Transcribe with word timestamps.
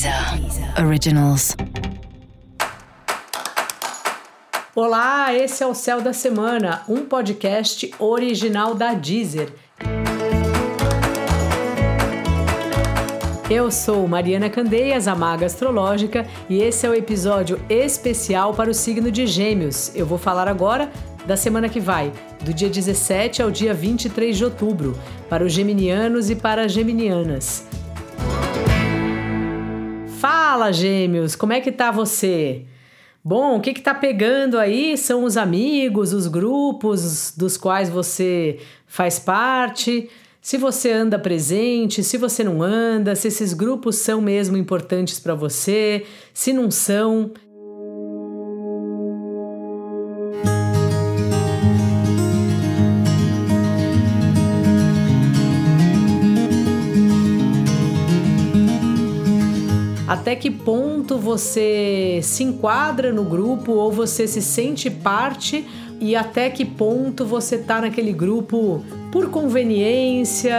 Deezer 0.00 0.82
Originals. 0.82 1.54
Olá, 4.74 5.34
esse 5.34 5.62
é 5.62 5.66
o 5.66 5.74
Céu 5.74 6.00
da 6.00 6.14
Semana, 6.14 6.82
um 6.88 7.04
podcast 7.04 7.92
original 7.98 8.74
da 8.74 8.94
Deezer. 8.94 9.52
Eu 13.50 13.70
sou 13.70 14.08
Mariana 14.08 14.48
Candeias, 14.48 15.06
a 15.06 15.14
Maga 15.14 15.44
Astrológica, 15.44 16.26
e 16.48 16.62
esse 16.62 16.86
é 16.86 16.88
o 16.88 16.94
episódio 16.94 17.60
especial 17.68 18.54
para 18.54 18.70
o 18.70 18.74
signo 18.74 19.10
de 19.10 19.26
Gêmeos. 19.26 19.94
Eu 19.94 20.06
vou 20.06 20.16
falar 20.16 20.48
agora 20.48 20.90
da 21.26 21.36
semana 21.36 21.68
que 21.68 21.78
vai, 21.78 22.10
do 22.40 22.54
dia 22.54 22.70
17 22.70 23.42
ao 23.42 23.50
dia 23.50 23.74
23 23.74 24.34
de 24.34 24.44
outubro, 24.46 24.98
para 25.28 25.44
os 25.44 25.52
geminianos 25.52 26.30
e 26.30 26.36
para 26.36 26.62
as 26.64 26.72
geminianas. 26.72 27.69
Fala, 30.50 30.72
gêmeos, 30.72 31.36
como 31.36 31.52
é 31.52 31.60
que 31.60 31.70
tá 31.70 31.92
você? 31.92 32.64
Bom, 33.22 33.56
o 33.56 33.60
que 33.60 33.72
que 33.72 33.80
tá 33.80 33.94
pegando 33.94 34.58
aí 34.58 34.98
são 34.98 35.22
os 35.22 35.36
amigos, 35.36 36.12
os 36.12 36.26
grupos 36.26 37.32
dos 37.36 37.56
quais 37.56 37.88
você 37.88 38.58
faz 38.84 39.16
parte. 39.16 40.10
Se 40.42 40.58
você 40.58 40.90
anda 40.90 41.20
presente, 41.20 42.02
se 42.02 42.18
você 42.18 42.42
não 42.42 42.64
anda, 42.64 43.14
se 43.14 43.28
esses 43.28 43.52
grupos 43.52 43.94
são 43.94 44.20
mesmo 44.20 44.56
importantes 44.56 45.20
para 45.20 45.36
você, 45.36 46.04
se 46.34 46.52
não 46.52 46.68
são. 46.68 47.30
Até 60.10 60.34
que 60.34 60.50
ponto 60.50 61.16
você 61.16 62.18
se 62.20 62.42
enquadra 62.42 63.12
no 63.12 63.22
grupo 63.22 63.70
ou 63.70 63.92
você 63.92 64.26
se 64.26 64.42
sente 64.42 64.90
parte 64.90 65.64
e 66.00 66.16
até 66.16 66.50
que 66.50 66.64
ponto 66.64 67.24
você 67.24 67.56
tá 67.58 67.80
naquele 67.80 68.12
grupo 68.12 68.84
por 69.12 69.30
conveniência, 69.30 70.52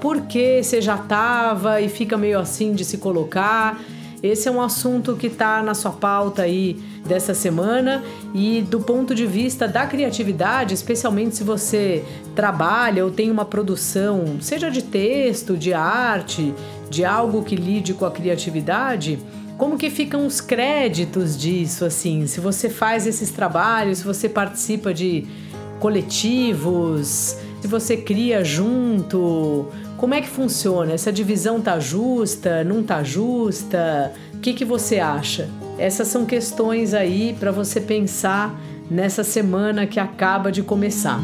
porque 0.00 0.62
você 0.62 0.80
já 0.80 0.96
tava 0.96 1.80
e 1.80 1.88
fica 1.88 2.16
meio 2.16 2.38
assim 2.38 2.74
de 2.74 2.84
se 2.84 2.96
colocar. 2.96 3.82
Esse 4.22 4.48
é 4.48 4.52
um 4.52 4.62
assunto 4.62 5.16
que 5.16 5.26
está 5.26 5.62
na 5.62 5.74
sua 5.74 5.90
pauta 5.90 6.42
aí 6.42 6.78
dessa 7.04 7.34
semana 7.34 8.04
e 8.32 8.62
do 8.62 8.80
ponto 8.80 9.14
de 9.14 9.26
vista 9.26 9.66
da 9.66 9.84
criatividade, 9.84 10.74
especialmente 10.74 11.34
se 11.34 11.42
você 11.42 12.04
trabalha 12.34 13.04
ou 13.04 13.10
tem 13.10 13.30
uma 13.30 13.44
produção, 13.44 14.36
seja 14.40 14.70
de 14.70 14.82
texto, 14.82 15.56
de 15.56 15.74
arte, 15.74 16.54
de 16.88 17.04
algo 17.04 17.42
que 17.42 17.56
lide 17.56 17.94
com 17.94 18.04
a 18.04 18.12
criatividade, 18.12 19.18
como 19.58 19.76
que 19.76 19.90
ficam 19.90 20.24
os 20.24 20.40
créditos 20.40 21.36
disso 21.36 21.84
assim? 21.84 22.26
Se 22.28 22.40
você 22.40 22.70
faz 22.70 23.06
esses 23.06 23.30
trabalhos, 23.30 23.98
se 23.98 24.04
você 24.04 24.28
participa 24.28 24.94
de 24.94 25.26
coletivos, 25.80 27.36
se 27.62 27.68
você 27.68 27.96
cria 27.96 28.42
junto, 28.42 29.68
como 29.96 30.14
é 30.14 30.20
que 30.20 30.26
funciona? 30.28 30.94
Essa 30.94 31.12
divisão 31.12 31.60
tá 31.60 31.78
justa? 31.78 32.64
Não 32.64 32.82
tá 32.82 33.04
justa? 33.04 34.12
O 34.34 34.38
que, 34.38 34.52
que 34.52 34.64
você 34.64 34.98
acha? 34.98 35.48
Essas 35.78 36.08
são 36.08 36.26
questões 36.26 36.92
aí 36.92 37.36
para 37.38 37.52
você 37.52 37.80
pensar 37.80 38.60
nessa 38.90 39.22
semana 39.22 39.86
que 39.86 40.00
acaba 40.00 40.50
de 40.50 40.60
começar. 40.60 41.20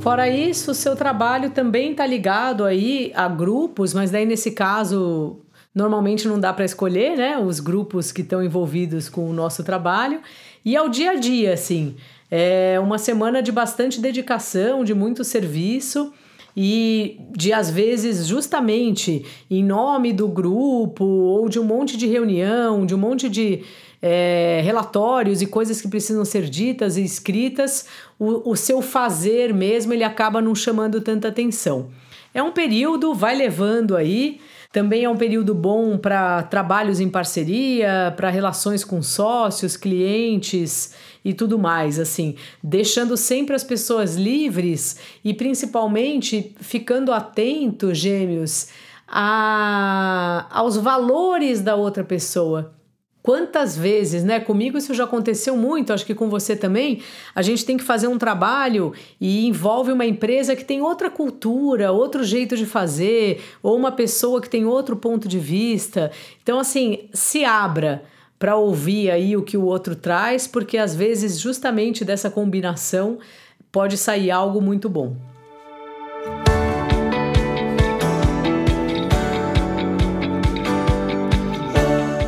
Fora 0.00 0.30
isso, 0.30 0.70
o 0.70 0.74
seu 0.74 0.96
trabalho 0.96 1.50
também 1.50 1.90
está 1.90 2.06
ligado 2.06 2.64
aí 2.64 3.12
a 3.14 3.28
grupos, 3.28 3.92
mas 3.92 4.10
daí 4.10 4.24
nesse 4.24 4.52
caso 4.52 5.40
normalmente 5.74 6.26
não 6.26 6.40
dá 6.40 6.54
para 6.54 6.64
escolher, 6.64 7.18
né? 7.18 7.36
Os 7.36 7.60
grupos 7.60 8.10
que 8.10 8.22
estão 8.22 8.42
envolvidos 8.42 9.10
com 9.10 9.28
o 9.28 9.32
nosso 9.34 9.62
trabalho 9.62 10.22
e 10.64 10.74
ao 10.74 10.88
dia 10.88 11.10
a 11.10 11.14
dia, 11.16 11.52
assim. 11.52 11.96
É 12.30 12.78
uma 12.80 12.98
semana 12.98 13.42
de 13.42 13.52
bastante 13.52 14.00
dedicação, 14.00 14.84
de 14.84 14.94
muito 14.94 15.22
serviço 15.22 16.12
e 16.56 17.20
de 17.36 17.52
às 17.52 17.70
vezes 17.70 18.26
justamente 18.26 19.24
em 19.50 19.62
nome 19.62 20.12
do 20.12 20.26
grupo 20.26 21.04
ou 21.04 21.48
de 21.48 21.60
um 21.60 21.64
monte 21.64 21.96
de 21.96 22.06
reunião, 22.06 22.86
de 22.86 22.94
um 22.94 22.98
monte 22.98 23.28
de 23.28 23.62
é, 24.00 24.60
relatórios 24.64 25.42
e 25.42 25.46
coisas 25.46 25.80
que 25.80 25.88
precisam 25.88 26.24
ser 26.24 26.48
ditas 26.48 26.96
e 26.96 27.04
escritas, 27.04 27.86
o, 28.18 28.50
o 28.50 28.56
seu 28.56 28.80
fazer 28.80 29.52
mesmo 29.52 29.92
ele 29.92 30.04
acaba 30.04 30.40
não 30.40 30.54
chamando 30.54 31.00
tanta 31.00 31.28
atenção. 31.28 31.90
É 32.36 32.42
um 32.42 32.52
período, 32.52 33.14
vai 33.14 33.34
levando 33.34 33.96
aí. 33.96 34.42
Também 34.70 35.04
é 35.04 35.08
um 35.08 35.16
período 35.16 35.54
bom 35.54 35.96
para 35.96 36.42
trabalhos 36.42 37.00
em 37.00 37.08
parceria, 37.08 38.12
para 38.14 38.28
relações 38.28 38.84
com 38.84 39.02
sócios, 39.02 39.74
clientes 39.74 40.94
e 41.24 41.32
tudo 41.32 41.58
mais, 41.58 41.98
assim, 41.98 42.34
deixando 42.62 43.16
sempre 43.16 43.56
as 43.56 43.64
pessoas 43.64 44.16
livres 44.16 44.98
e 45.24 45.32
principalmente 45.32 46.54
ficando 46.60 47.10
atento, 47.10 47.94
gêmeos, 47.94 48.68
a, 49.08 50.46
aos 50.50 50.76
valores 50.76 51.62
da 51.62 51.74
outra 51.74 52.04
pessoa. 52.04 52.75
Quantas 53.26 53.76
vezes, 53.76 54.22
né? 54.22 54.38
Comigo 54.38 54.78
isso 54.78 54.94
já 54.94 55.02
aconteceu 55.02 55.56
muito, 55.56 55.92
acho 55.92 56.06
que 56.06 56.14
com 56.14 56.30
você 56.30 56.54
também. 56.54 57.02
A 57.34 57.42
gente 57.42 57.66
tem 57.66 57.76
que 57.76 57.82
fazer 57.82 58.06
um 58.06 58.18
trabalho 58.18 58.92
e 59.20 59.48
envolve 59.48 59.90
uma 59.90 60.06
empresa 60.06 60.54
que 60.54 60.64
tem 60.64 60.80
outra 60.80 61.10
cultura, 61.10 61.90
outro 61.90 62.22
jeito 62.22 62.56
de 62.56 62.64
fazer, 62.64 63.42
ou 63.60 63.76
uma 63.76 63.90
pessoa 63.90 64.40
que 64.40 64.48
tem 64.48 64.64
outro 64.64 64.94
ponto 64.94 65.26
de 65.26 65.40
vista. 65.40 66.12
Então, 66.40 66.60
assim, 66.60 67.08
se 67.12 67.44
abra 67.44 68.04
para 68.38 68.54
ouvir 68.54 69.10
aí 69.10 69.36
o 69.36 69.42
que 69.42 69.56
o 69.56 69.64
outro 69.64 69.96
traz, 69.96 70.46
porque 70.46 70.78
às 70.78 70.94
vezes 70.94 71.40
justamente 71.40 72.04
dessa 72.04 72.30
combinação 72.30 73.18
pode 73.72 73.96
sair 73.96 74.30
algo 74.30 74.62
muito 74.62 74.88
bom. 74.88 75.16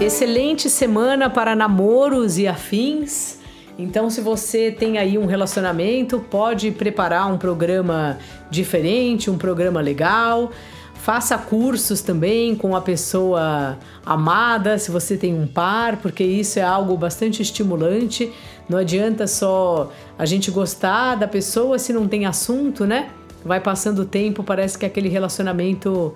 Excelente 0.00 0.70
semana 0.70 1.28
para 1.28 1.56
namoros 1.56 2.38
e 2.38 2.46
afins. 2.46 3.38
Então, 3.76 4.08
se 4.08 4.20
você 4.20 4.70
tem 4.70 4.96
aí 4.96 5.18
um 5.18 5.26
relacionamento, 5.26 6.20
pode 6.20 6.70
preparar 6.70 7.32
um 7.32 7.36
programa 7.36 8.16
diferente, 8.48 9.28
um 9.28 9.36
programa 9.36 9.80
legal. 9.80 10.52
Faça 10.94 11.36
cursos 11.36 12.00
também 12.00 12.54
com 12.54 12.76
a 12.76 12.80
pessoa 12.80 13.76
amada, 14.06 14.78
se 14.78 14.88
você 14.88 15.16
tem 15.16 15.34
um 15.34 15.48
par, 15.48 15.96
porque 15.96 16.22
isso 16.22 16.60
é 16.60 16.62
algo 16.62 16.96
bastante 16.96 17.42
estimulante. 17.42 18.32
Não 18.68 18.78
adianta 18.78 19.26
só 19.26 19.90
a 20.16 20.24
gente 20.24 20.48
gostar 20.48 21.16
da 21.16 21.26
pessoa 21.26 21.76
se 21.76 21.92
não 21.92 22.06
tem 22.06 22.24
assunto, 22.24 22.86
né? 22.86 23.10
Vai 23.44 23.58
passando 23.58 24.00
o 24.02 24.04
tempo, 24.04 24.44
parece 24.44 24.78
que 24.78 24.86
aquele 24.86 25.08
relacionamento 25.08 26.14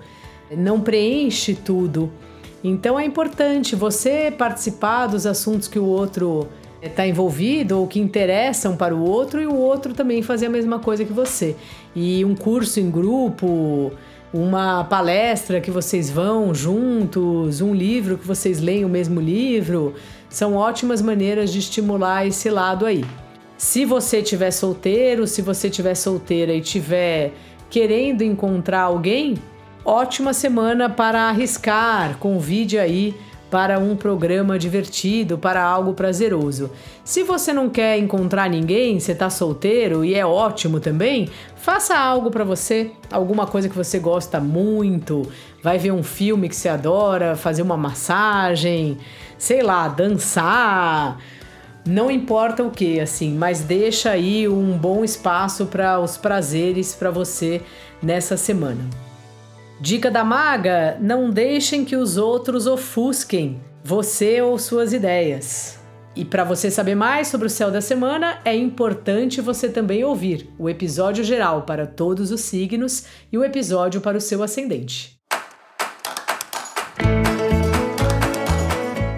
não 0.55 0.79
preenche 0.79 1.53
tudo. 1.53 2.09
Então 2.63 2.99
é 2.99 3.03
importante 3.03 3.75
você 3.75 4.31
participar 4.31 5.07
dos 5.07 5.25
assuntos 5.25 5.67
que 5.67 5.77
o 5.77 5.85
outro 5.85 6.47
está 6.81 7.05
envolvido 7.07 7.79
ou 7.79 7.87
que 7.87 7.99
interessam 7.99 8.75
para 8.75 8.95
o 8.95 9.03
outro 9.03 9.41
e 9.41 9.47
o 9.47 9.55
outro 9.55 9.93
também 9.93 10.21
fazer 10.21 10.47
a 10.47 10.49
mesma 10.49 10.79
coisa 10.79 11.03
que 11.03 11.13
você. 11.13 11.55
E 11.95 12.23
um 12.23 12.35
curso 12.35 12.79
em 12.79 12.89
grupo, 12.89 13.91
uma 14.33 14.83
palestra 14.83 15.61
que 15.61 15.71
vocês 15.71 16.09
vão 16.09 16.53
juntos, 16.53 17.61
um 17.61 17.73
livro 17.73 18.17
que 18.17 18.27
vocês 18.27 18.59
leem 18.59 18.83
o 18.85 18.89
mesmo 18.89 19.19
livro, 19.19 19.93
são 20.29 20.55
ótimas 20.55 21.01
maneiras 21.01 21.51
de 21.51 21.59
estimular 21.59 22.25
esse 22.25 22.49
lado 22.49 22.85
aí. 22.85 23.03
Se 23.57 23.85
você 23.85 24.21
tiver 24.21 24.51
solteiro, 24.51 25.27
se 25.27 25.41
você 25.41 25.69
tiver 25.69 25.95
solteira 25.95 26.53
e 26.53 26.59
tiver 26.59 27.31
querendo 27.69 28.23
encontrar 28.23 28.81
alguém, 28.81 29.35
ótima 29.85 30.33
semana 30.33 30.89
para 30.89 31.29
arriscar. 31.29 32.17
Convide 32.17 32.77
aí 32.77 33.15
para 33.53 33.77
um 33.77 33.95
programa 33.95 34.57
divertido, 34.57 35.37
para 35.37 35.63
algo 35.63 35.93
prazeroso. 35.93 36.71
Se 37.03 37.21
você 37.21 37.53
não 37.53 37.69
quer 37.69 37.99
encontrar 37.99 38.49
ninguém, 38.49 38.99
você 38.99 39.11
está 39.11 39.29
solteiro 39.29 40.03
e 40.03 40.15
é 40.15 40.25
ótimo 40.25 40.79
também, 40.79 41.29
faça 41.55 41.95
algo 41.95 42.31
para 42.31 42.43
você, 42.43 42.89
alguma 43.11 43.45
coisa 43.45 43.69
que 43.69 43.75
você 43.75 43.99
gosta 43.99 44.39
muito. 44.39 45.29
Vai 45.61 45.77
ver 45.77 45.91
um 45.91 46.01
filme 46.01 46.49
que 46.49 46.55
você 46.55 46.67
adora, 46.67 47.35
fazer 47.35 47.61
uma 47.61 47.77
massagem, 47.77 48.97
sei 49.37 49.61
lá, 49.61 49.87
dançar. 49.87 51.19
Não 51.85 52.09
importa 52.09 52.63
o 52.63 52.71
que, 52.71 52.99
assim, 52.99 53.35
mas 53.35 53.61
deixa 53.61 54.09
aí 54.09 54.49
um 54.49 54.75
bom 54.75 55.03
espaço 55.03 55.67
para 55.67 55.99
os 55.99 56.17
prazeres 56.17 56.95
para 56.95 57.11
você 57.11 57.61
nessa 58.01 58.35
semana. 58.35 59.12
Dica 59.83 60.09
da 60.09 60.23
maga: 60.23 60.97
não 61.01 61.29
deixem 61.29 61.83
que 61.83 61.97
os 61.97 62.15
outros 62.15 62.67
ofusquem 62.67 63.61
você 63.83 64.41
ou 64.41 64.57
suas 64.57 64.93
ideias. 64.93 65.77
E 66.15 66.23
para 66.23 66.45
você 66.45 66.71
saber 66.71 66.95
mais 66.95 67.27
sobre 67.27 67.47
o 67.47 67.49
céu 67.49 67.69
da 67.69 67.81
semana, 67.81 68.39
é 68.45 68.55
importante 68.55 69.41
você 69.41 69.67
também 69.67 70.01
ouvir 70.05 70.49
o 70.57 70.69
episódio 70.69 71.21
geral 71.21 71.63
para 71.63 71.85
todos 71.85 72.31
os 72.31 72.39
signos 72.39 73.03
e 73.29 73.37
o 73.37 73.43
episódio 73.43 73.99
para 73.99 74.17
o 74.17 74.21
seu 74.21 74.41
ascendente. 74.41 75.19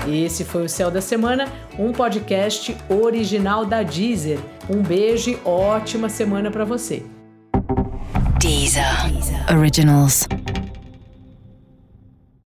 Esse 0.08 0.44
foi 0.44 0.66
o 0.66 0.70
Céu 0.70 0.90
da 0.90 1.02
Semana, 1.02 1.46
um 1.78 1.92
podcast 1.92 2.76
original 2.90 3.66
da 3.66 3.84
Deezer. 3.84 4.40
Um 4.68 4.82
beijo 4.82 5.30
e 5.30 5.40
ótima 5.46 6.10
semana 6.10 6.50
para 6.50 6.66
você. 6.66 7.04
Deezer, 8.40 9.12
Deezer. 9.12 9.56
Originals. 9.56 10.28